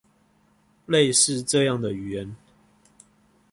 [0.87, 2.35] 類似這樣的語言